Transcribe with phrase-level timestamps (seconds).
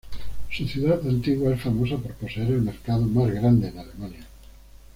[0.51, 4.25] Su ciudad antigua es famosa por poseer el mercado más grande en Alemania.